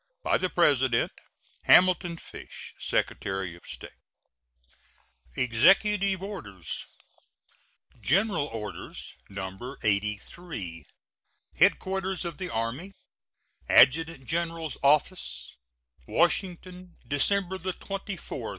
By 0.23 0.39
the 0.39 0.49
President: 0.49 1.11
HAMILTON 1.65 2.17
FISH, 2.17 2.73
Secretary 2.79 3.55
of 3.55 3.61
State. 3.67 3.91
EXECUTIVE 5.37 6.23
ORDERS. 6.23 6.87
GENERAL 8.01 8.47
ORDERS, 8.47 9.13
No. 9.29 9.75
83. 9.83 10.85
HEADQUARTERS 11.55 12.25
OF 12.25 12.39
THE 12.39 12.49
ARMY 12.49 12.93
ADJUTANT 13.69 14.25
GENERAL'S 14.25 14.77
OFFICE, 14.81 15.53
Washington, 16.07 16.95
December 17.07 17.59
24, 17.59 17.91
1869. 17.91 18.49